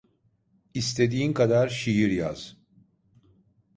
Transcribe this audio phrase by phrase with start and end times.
[0.73, 2.57] İstediğin kadar şiir yaz…